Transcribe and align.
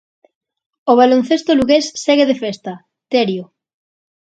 O 0.91 0.93
baloncesto 1.01 1.51
lugués 1.57 1.85
segue 2.05 2.25
de 2.29 2.39
festa, 2.43 2.73
Terio. 3.11 3.45